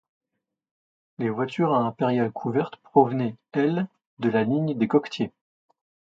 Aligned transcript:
Les 1.19 1.29
voitures 1.29 1.75
à 1.75 1.85
impériale 1.85 2.31
couverte 2.31 2.75
provenaient, 2.77 3.35
elles, 3.51 3.85
de 4.17 4.29
la 4.29 4.43
ligne 4.43 4.75
des 4.75 4.87
Coquetiers. 4.87 5.31